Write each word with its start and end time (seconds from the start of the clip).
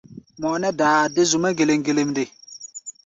Mɔʼɔ 0.39 0.57
nɛ́ 0.61 0.75
daa 0.79 0.95
a 1.03 1.11
dé 1.15 1.21
zu-mɛ́ 1.29 1.55
gelɛm-gelɛm 1.57 2.09
nde? 2.11 2.23